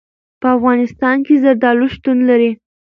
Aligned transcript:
په 0.41 0.47
افغانستان 0.57 1.15
کې 1.25 1.41
زردالو 1.43 1.85
شتون 1.95 2.17
لري. 2.29 2.51